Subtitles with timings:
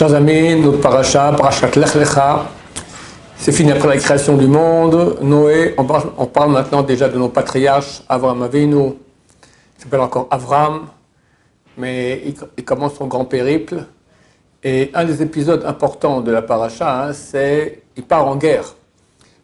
[0.00, 2.46] Chers amis, notre paracha, parachat
[3.36, 5.18] c'est fini après la création du monde.
[5.20, 8.02] Noé, on parle, maintenant déjà de nos patriarches.
[8.08, 10.86] Avraham Avinu, il s'appelle encore Avram,
[11.76, 12.22] mais
[12.56, 13.84] il, commence son grand périple.
[14.64, 18.74] Et un des épisodes importants de la paracha, hein, c'est il part en guerre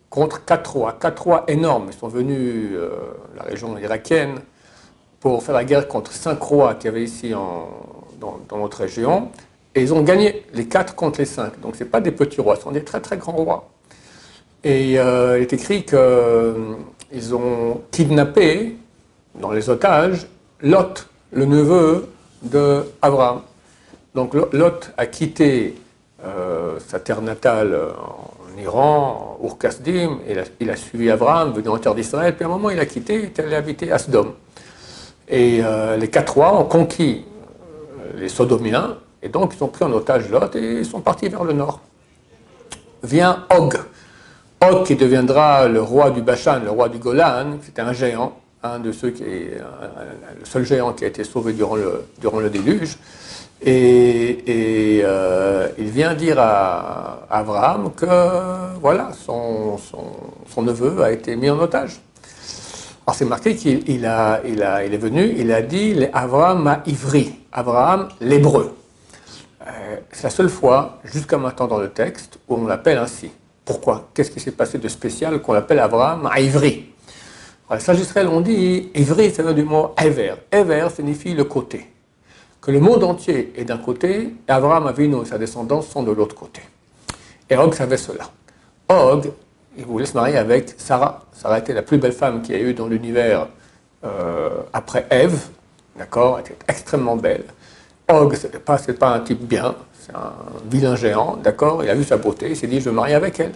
[0.09, 0.96] contre quatre rois.
[0.98, 1.88] Quatre rois énormes.
[1.93, 2.93] Ils sont venus euh,
[3.36, 4.36] la région irakienne
[5.20, 9.29] pour faire la guerre contre cinq rois qu'il y avait ici dans, notre région.
[9.77, 11.61] Et ils ont gagné les quatre contre les cinq.
[11.61, 13.71] Donc ce pas des petits rois, ce sont des très très grands rois.
[14.64, 16.75] Et euh, il est écrit qu'ils euh,
[17.32, 18.76] ont kidnappé
[19.39, 20.26] dans les otages
[20.62, 22.08] Lot, le neveu
[22.43, 23.43] de Abraham.
[24.17, 25.75] Donc Lot a quitté
[26.89, 31.79] sa terre natale en Iran, Ur Kasdim, il a, il a suivi Abraham, venu en
[31.79, 34.34] terre d'Israël, puis à un moment il a quitté, il est allé habiter à Sdom.
[35.28, 39.84] Et euh, les quatre rois ont conquis euh, les Sodomiens, et donc ils ont pris
[39.84, 41.80] en otage Lot et ils sont partis vers le nord.
[43.03, 43.75] Vient Og.
[44.62, 48.78] Og qui deviendra le roi du Bashan, le roi du Golan, c'était un géant, un
[48.78, 52.97] de ceux qui le seul géant qui a été sauvé durant le, durant le déluge.
[53.62, 58.06] Et, euh, il vient dire à, Abraham que
[58.81, 62.01] voilà, son, son, neveu a été mis en otage.
[63.06, 66.67] Alors c'est marqué qu'il il a, il a, il est venu, il a dit Abraham
[66.67, 68.75] a ivri, Abraham l'hébreu.
[69.67, 73.31] Euh, c'est la seule fois, jusqu'à maintenant dans le texte, où on l'appelle ainsi.
[73.64, 74.08] Pourquoi?
[74.14, 76.92] Qu'est-ce qui s'est passé de spécial qu'on l'appelle Abraham à ivri
[77.70, 80.34] Les sages Israël ont dit ivri, ça vient du mot ever.
[80.53, 81.91] Ever signifie le côté
[82.67, 86.11] que le monde entier est d'un côté, et Abraham Avinu et sa descendance sont de
[86.11, 86.61] l'autre côté.
[87.48, 88.28] Et Og savait cela.
[88.89, 89.30] Og,
[89.78, 91.23] il voulait se marier avec Sarah.
[91.33, 93.47] Sarah était la plus belle femme qu'il y a eu dans l'univers
[94.05, 95.39] euh, après Ève,
[95.97, 96.41] d'accord?
[96.41, 97.45] Elle était extrêmement belle.
[98.09, 100.33] Og, ce n'est pas, pas un type bien, c'est un
[100.71, 103.41] vilain géant, d'accord Il a vu sa beauté, il s'est dit, je me marier avec
[103.41, 103.53] elle.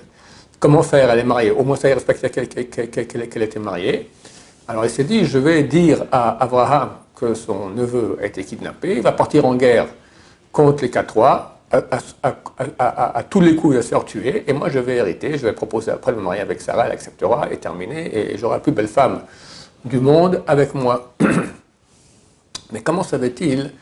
[0.59, 1.09] Comment faire?
[1.11, 1.53] Elle est mariée.
[1.53, 4.11] Au moins, ça y respectait qu'elle était mariée.
[4.71, 8.97] Alors il s'est dit, je vais dire à Abraham que son neveu a été kidnappé,
[8.97, 9.89] il va partir en guerre
[10.53, 14.69] contre les quatre rois, à, tous les coups il va se faire tuer, et moi
[14.69, 17.57] je vais hériter, je vais proposer après de me marier avec Sarah, elle acceptera, et
[17.57, 19.23] terminé, et j'aurai la plus belle femme
[19.85, 21.15] du monde avec moi.
[22.73, 23.73] Mais comment savait-il,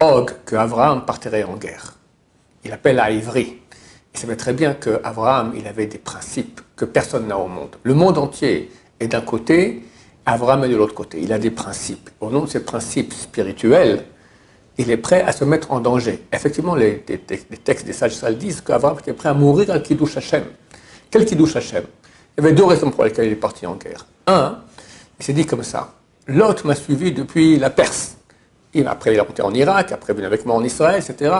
[0.00, 1.94] Og, que Abraham partirait en guerre
[2.64, 3.58] Il appelle à Ivry.
[4.14, 7.76] Il savait très bien qu'Abraham, il avait des principes que personne n'a au monde.
[7.82, 8.70] Le monde entier
[9.00, 9.82] est d'un côté,
[10.24, 11.18] Abraham est de l'autre côté.
[11.20, 12.10] Il a des principes.
[12.20, 14.04] Au nom de ces principes spirituels,
[14.76, 16.22] il est prêt à se mettre en danger.
[16.32, 20.44] Effectivement, les, textes des sages disent qu'Abraham était prêt à mourir le Kiddush Hashem.
[21.10, 21.84] Quel Kiddush Hashem?
[22.36, 24.06] Il y avait deux raisons pour lesquelles il est parti en guerre.
[24.28, 24.60] Un,
[25.18, 25.94] il s'est dit comme ça
[26.28, 28.17] L'autre m'a suivi depuis la Perse.
[28.86, 31.34] Après, il a monté en Irak, après, il est avec moi en Israël, etc.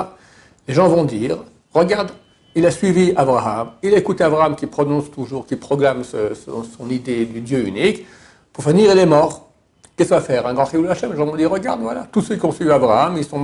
[0.66, 1.38] Les gens vont dire
[1.74, 2.10] Regarde,
[2.54, 7.24] il a suivi Abraham, il a écouté Abraham qui prononce toujours, qui proclame son idée
[7.26, 8.06] du Dieu unique.
[8.52, 9.48] Pour finir, il est mort.
[9.96, 11.10] Qu'est-ce qu'on va faire Un grand Chilou Hachem?
[11.10, 13.40] Les gens vont dire regarde, voilà, tous ceux qui ont suivi Abraham, ils, sont,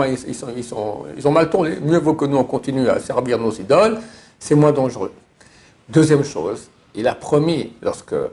[1.16, 1.78] ils ont mal tourné.
[1.82, 3.98] Mieux vaut que nous, on continue à servir nos idoles,
[4.38, 5.12] c'est moins dangereux.
[5.88, 8.28] Deuxième chose, il a promis, lorsque euh,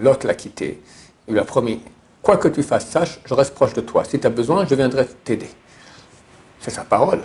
[0.00, 0.80] Lot l'a quitté,
[1.26, 1.80] il lui a promis
[2.28, 4.04] quoi que tu fasses, sache, je reste proche de toi.
[4.04, 5.48] Si tu as besoin, je viendrai t'aider.
[6.60, 7.20] C'est sa parole.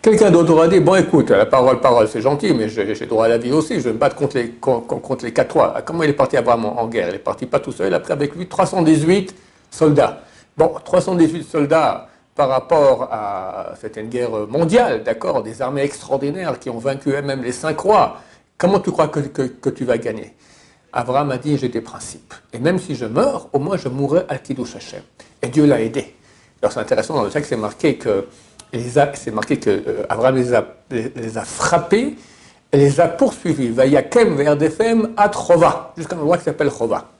[0.00, 3.28] Quelqu'un d'autre aura dit, bon écoute, la parole, parole, c'est gentil, mais j'ai droit à
[3.28, 5.74] la vie aussi, je vais me battre contre les, contre les 4 rois.
[5.84, 7.98] Comment il est parti Abraham en, guerre Il est parti pas tout seul, il a
[7.98, 9.34] pris avec lui 318
[9.72, 10.20] soldats.
[10.56, 12.06] Bon, 318 soldats
[12.36, 13.74] par rapport à...
[13.80, 15.42] C'était une guerre mondiale, d'accord?
[15.42, 18.18] Des armées extraordinaires qui ont vaincu même les 5 rois.
[18.56, 20.32] Comment tu crois que, tu vas gagner?
[20.92, 22.34] Abraham a dit, j'ai des principes.
[22.52, 25.02] Et même si je meurs, au moins je mourrai à Kiddush Hashem.
[25.40, 26.14] Et Dieu l'a aidé.
[26.60, 28.26] Alors c'est intéressant, dans le texte, c'est marqué que
[29.14, 32.16] c'est marqué qu'Abraham les a, les a frappés
[32.72, 33.68] et les a poursuivis.
[33.68, 37.10] Vayakem verdefem atrova, jusqu'à un endroit qui s'appelle Chova.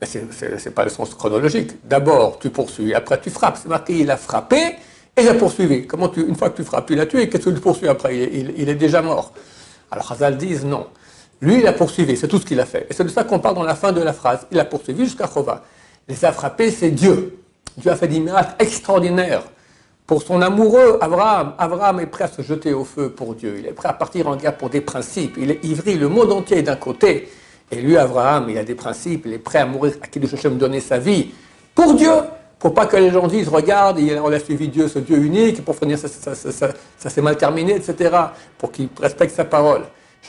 [0.00, 1.72] Mais ce n'est pas le sens chronologique.
[1.84, 3.58] D'abord, tu poursuis, après tu frappes.
[3.60, 4.76] C'est marqué, il a frappé
[5.16, 5.86] et il a poursuivi.
[5.86, 8.16] Comment tu, une fois que tu frappes, il a tué, qu'est-ce que tu poursuis après?
[8.16, 9.32] Il, est déjà mort.
[9.90, 10.86] Alors Hazal disent non.
[11.40, 12.86] Lui, il a poursuivi, c'est tout ce qu'il a fait.
[12.90, 14.46] Et c'est de ça qu'on parle dans la fin de la phrase.
[14.50, 15.62] Il a poursuivi jusqu'à Chova.
[16.08, 17.38] Les a frappés, c'est Dieu.
[17.76, 19.44] Dieu a fait des miracles extraordinaires.
[20.06, 23.56] Pour son amoureux, Abraham, Abraham est prêt à se jeter au feu pour Dieu.
[23.58, 25.36] Il est prêt à partir en guerre pour des principes.
[25.38, 27.28] Il est ivri, le monde entier d'un côté.
[27.70, 29.24] Et lui, Abraham, il a des principes.
[29.26, 31.28] Il est prêt à mourir, à qui me donner sa vie
[31.74, 32.10] pour Dieu.
[32.58, 35.76] Pour pas que les gens disent, regarde, on a suivi Dieu, ce Dieu unique, pour
[35.76, 38.10] finir, ça, ça, s'est mal terminé, etc.
[38.56, 39.82] Pour qu'il respecte sa parole.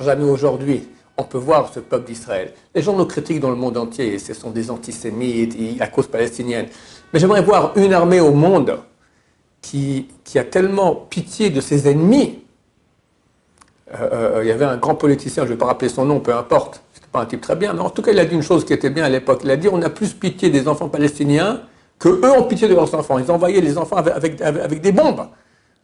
[0.07, 0.87] Amis, aujourd'hui,
[1.19, 2.53] on peut voir ce peuple d'Israël.
[2.73, 6.67] Les gens nous critiquent dans le monde entier, ce sont des antisémites, à cause palestinienne.
[7.11, 8.79] Mais j'aimerais voir une armée au monde
[9.61, 12.39] qui, a tellement pitié de ses ennemis.
[13.93, 16.21] Euh, euh, il y avait un grand politicien, je ne vais pas rappeler son nom,
[16.21, 18.35] peu importe, c'était pas un type très bien, mais en tout cas, il a dit
[18.35, 19.41] une chose qui était bien à l'époque.
[19.43, 21.63] Il a dit on a plus pitié des enfants palestiniens
[21.97, 23.19] que eux ont pitié de leurs enfants.
[23.19, 25.27] Ils envoyaient les enfants avec, des bombes.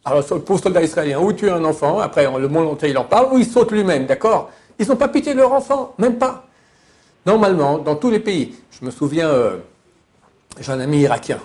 [0.02, 3.34] Alors, pour soldat israélien, ou tuer un enfant, après le monde entier il en parle,
[3.34, 4.50] ou il saute lui-même, d'accord?
[4.78, 6.46] Ils n'ont pas pitié de leurs enfants, même pas.
[7.24, 9.56] Normalement, dans tous les pays, je me souviens, euh,
[10.60, 11.40] j'ai un ami irakien.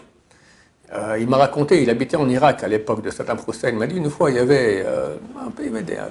[0.94, 3.70] Euh, il m'a raconté, il habitait en Irak à l'époque de Saddam Hussein.
[3.70, 5.16] Il m'a dit une fois, il y avait, euh,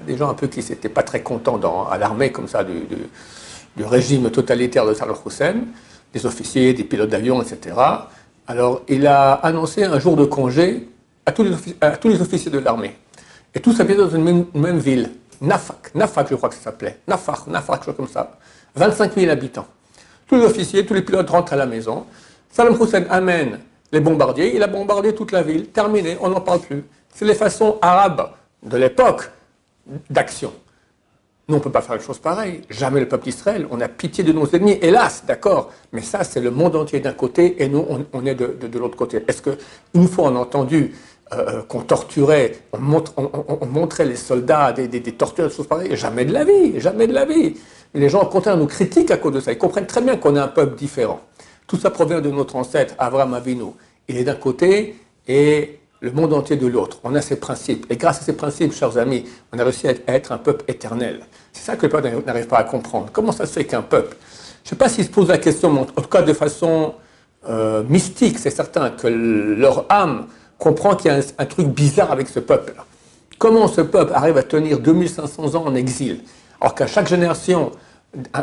[0.07, 2.87] des, gens un peu qui n'étaient pas très contents dans, à l'armée comme ça du,
[3.79, 5.55] régime totalitaire de Saddam Hussein,
[6.13, 7.77] des officiers, des pilotes d'avion, etc.
[8.47, 10.89] Alors il a annoncé un jour de congé
[11.27, 12.97] à tous les, officiers de l'armée.
[13.55, 17.47] Et tous habitent dans une même, ville, Nafak, Nafak je crois que ça s'appelait, Nafak,
[17.47, 18.39] Nafak, chose comme ça,
[18.75, 19.67] 25 000 habitants.
[20.27, 22.07] Tous les officiers, tous les pilotes rentrent à la maison.
[22.51, 23.59] Saddam Hussein amène
[23.93, 26.85] les bombardiers, il a bombardé toute la ville, terminé, on n'en parle plus.
[27.15, 28.31] C'est les façons arabes
[28.63, 29.31] de l'époque
[30.09, 30.53] d'action.
[31.51, 32.61] Nous, on ne peut pas faire une chose pareille.
[32.71, 33.67] Jamais le peuple d'Israël.
[33.73, 35.73] On a pitié de nos ennemis, hélas, d'accord.
[35.91, 39.25] Mais ça, c'est le monde entier d'un côté et nous, on, est de, l'autre côté.
[39.27, 40.95] Est-ce qu'une fois on a entendu
[41.33, 46.33] euh, euh, qu'on torturait, on, montrait les soldats des, tortures, des choses pareilles Jamais de
[46.33, 47.55] la vie, jamais de la vie.
[47.95, 49.53] les gens, au contraire, nous critiquent à cause de ça.
[49.53, 51.21] Ils comprennent très bien qu'on est un peuple différent.
[51.69, 53.67] Tout ça provient de notre ancêtre, Abraham Avinu.
[54.09, 54.97] Il est d'un côté
[55.29, 56.99] et le monde entier de l'autre.
[57.05, 57.87] On a ses principes.
[57.91, 61.21] Et grâce à ces principes, chers amis, on a réussi à être un peuple éternel.
[61.53, 63.11] C'est ça que le peuple n'arrive pas à comprendre.
[63.13, 64.17] Comment ça se fait qu'un peuple,
[64.65, 66.95] je ne sais pas s'ils se posent la question, mais en tout cas de façon
[67.49, 70.27] euh, mystique, c'est certain que leur âme
[70.61, 72.75] comprend qu'il y a un, truc bizarre avec ce peuple.
[73.39, 76.21] Comment ce peuple arrive à tenir 2500 ans en exil,
[76.61, 77.73] alors qu'à chaque génération,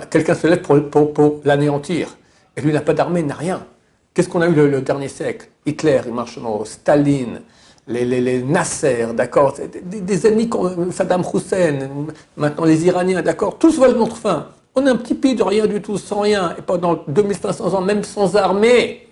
[0.10, 2.18] quelqu'un se lève pour l'anéantir
[2.58, 3.66] et lui n'a pas d'armée, n'a rien.
[4.14, 5.48] Qu'est-ce qu'on a eu le, dernier siècle?
[5.68, 7.42] Hitler, il marche dans Staline,
[7.88, 9.54] les, les, Nasser, d'accord?
[9.84, 11.88] Des, ennemis comme Saddam Hussein,
[12.36, 13.60] maintenant les Iraniens, d'accord?
[13.60, 14.48] Tous veulent notre fin.
[14.74, 17.82] On est un petit pays de rien du tout, sans rien, et pendant 2500 ans,
[17.82, 19.08] même sans armée,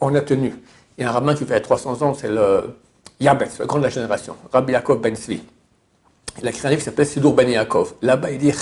[0.00, 0.54] on a tenu.
[0.98, 2.74] A un rabbin qui fait 300 ans, c'est le
[3.20, 5.40] Yabetz, le grand de la génération, Rabbi Yaakov Ben Svi.
[6.40, 7.94] Il a écrit un livre qui s'appelle Sidour Ben Yaakov.
[8.02, 8.52] Là-bas, il dit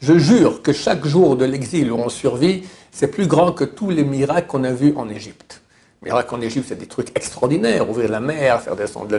[0.00, 3.90] je jure que chaque jour de l'exil où on survit, c'est plus grand que tous
[3.90, 5.62] les miracles qu'on a vus en Égypte.
[6.02, 7.88] Les miracles en Égypte, c'est des trucs extraordinaires.
[7.88, 9.16] Ouvrir la mer, faire descendre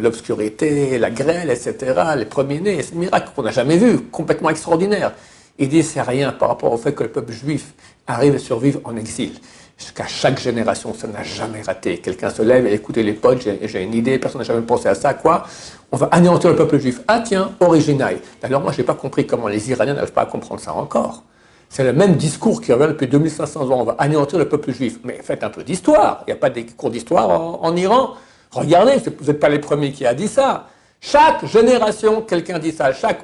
[0.00, 2.00] l'obscurité, la grêle, etc.
[2.16, 5.12] Les premiers-nés, c'est des miracles qu'on n'a jamais vus, complètement extraordinaires.
[5.58, 7.74] Il dit, c'est rien par rapport au fait que le peuple juif
[8.06, 9.32] arrive à survivre en exil.
[9.80, 11.98] Jusqu'à chaque génération, ça n'a jamais raté.
[11.98, 14.94] Quelqu'un se lève et écoute les potes, j'ai une idée, personne n'a jamais pensé à
[14.94, 15.46] ça, quoi.
[15.90, 17.00] On va anéantir le peuple juif.
[17.08, 18.18] Ah tiens, original.
[18.42, 21.24] D'ailleurs, moi, je n'ai pas compris comment les Iraniens n'arrivent pas à comprendre ça encore.
[21.70, 23.80] C'est le même discours qui revient depuis 2500 ans.
[23.80, 24.98] On va anéantir le peuple juif.
[25.02, 26.24] Mais faites un peu d'histoire.
[26.26, 27.30] Il n'y a pas des cours d'histoire
[27.64, 28.10] en, Iran.
[28.50, 30.66] Regardez, vous n'êtes pas les premiers qui a dit ça.
[31.00, 32.92] Chaque génération, quelqu'un dit ça.
[32.92, 33.22] Chaque,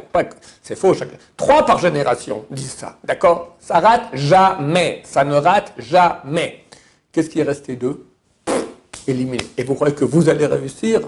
[0.62, 0.94] c'est faux.
[0.94, 2.96] Chaque, trois par génération disent ça.
[3.04, 3.56] D'accord?
[3.60, 5.02] Ça rate jamais.
[5.04, 6.64] Ça ne rate jamais.
[7.12, 8.06] Qu'est-ce qui est resté d'eux?
[9.06, 9.44] Éliminé.
[9.58, 11.00] Et vous croyez que vous allez réussir?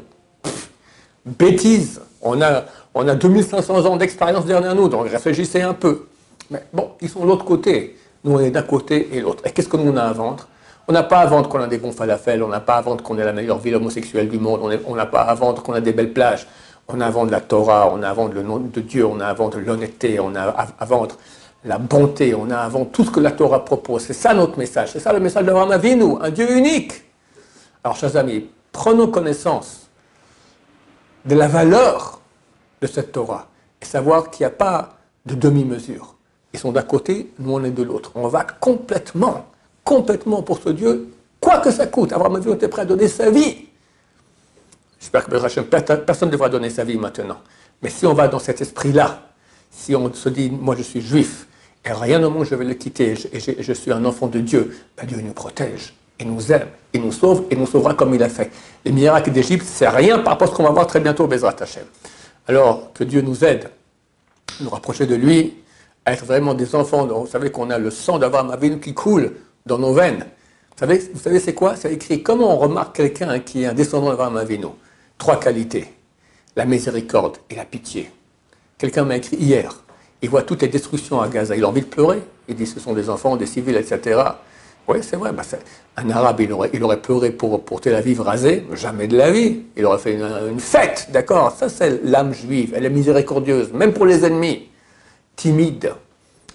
[1.24, 2.00] Bêtise.
[2.20, 6.06] On a, on a 2500 ans d'expérience derrière nous, donc réfléchissez un peu.
[6.50, 7.96] Mais bon, ils sont de l'autre côté.
[8.24, 9.46] Nous, on est d'un côté et l'autre.
[9.46, 10.48] Et qu'est-ce que nous, on a à vendre?
[10.88, 13.04] On n'a pas à vendre qu'on a des bons falafels, on n'a pas à vendre
[13.04, 15.82] qu'on est la meilleure ville homosexuelle du monde, on n'a pas à vendre qu'on a
[15.82, 16.46] des belles plages.
[16.90, 19.20] On a à vendre la Torah, on a à vendre le nom de Dieu, on
[19.20, 21.16] a à vendre l'honnêteté, on a à vendre
[21.62, 24.04] la bonté, on a à vendre tout ce que la Torah propose.
[24.04, 27.04] C'est ça notre message, c'est ça le message d'Abraham Avinu, un Dieu unique.
[27.84, 29.90] Alors, chers amis, prenons connaissance
[31.26, 32.22] de la valeur
[32.80, 33.48] de cette Torah
[33.82, 34.96] et savoir qu'il n'y a pas
[35.26, 36.14] de demi-mesure.
[36.54, 38.12] Ils sont d'un côté, nous on est de l'autre.
[38.14, 39.44] On va complètement
[39.88, 41.08] complètement pour ce Dieu,
[41.40, 42.12] quoi que ça coûte.
[42.12, 43.56] Abraham Avinu était prêt à donner sa vie.
[45.00, 47.38] J'espère que personne ne devra donner sa vie maintenant.
[47.80, 49.30] Mais si on va dans cet esprit-là,
[49.70, 51.46] si on se dit, moi je suis juif,
[51.86, 54.76] et rien au monde je vais le quitter, et je, suis un enfant de Dieu,
[54.94, 58.22] ben Dieu nous protège, il nous aime, il nous sauve, et nous sauvera comme il
[58.22, 58.50] a fait.
[58.84, 61.28] Les miracles d'Égypte, c'est rien par rapport à ce qu'on va voir très bientôt au
[61.28, 61.84] Bezrat Hashem.
[62.46, 63.70] Alors, que Dieu nous aide,
[64.60, 65.54] nous rapprocher de lui,
[66.04, 67.06] à être vraiment des enfants.
[67.06, 69.32] Vous savez qu'on a le sang d'avoir Avinu qui coule
[69.68, 70.26] dans nos veines.
[70.72, 71.76] Vous savez, vous savez c'est quoi?
[71.76, 74.66] C'est écrit comment on remarque quelqu'un qui est un descendant d'Abraham Avinu?
[75.16, 75.92] Trois qualités
[76.58, 78.10] la miséricorde et la pitié.
[78.78, 79.72] Quelqu'un m'a écrit hier.
[80.22, 81.54] Il voit toutes les destructions à Gaza.
[81.54, 82.20] Il a envie de pleurer.
[82.48, 84.20] Il dit ce sont des enfants, des civils, etc.
[84.88, 85.32] Oui, c'est vrai.
[85.32, 85.44] Bah,
[85.96, 88.66] un arabe, il aurait, il pleuré pour, pour Tel Aviv rasé.
[88.72, 89.60] Jamais de la vie.
[89.76, 91.08] Il aurait fait une, fête.
[91.12, 91.52] D'accord?
[91.52, 92.72] Ça, c'est l'âme juive.
[92.74, 94.68] Elle est miséricordieuse, même pour les ennemis.
[95.36, 95.92] Timide.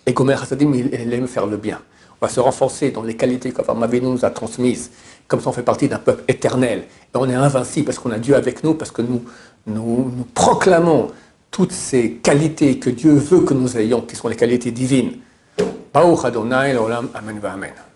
[0.05, 1.81] Et Gomer Hassadim, il aime faire le bien
[2.23, 4.91] va se renforcer dans les qualités qu'Avraham nous a transmises.
[5.27, 6.79] comme ça on fait partie d'un peuple éternel.
[7.13, 9.21] Et on est invincible parce qu'on a Dieu avec nous, parce que nous,
[9.67, 11.11] nous, nous proclamons
[11.51, 15.17] toutes ces qualités que Dieu veut que nous ayons, qui sont les qualités divines.
[15.93, 17.92] Baruch Adonai, l'olam, amen, amen.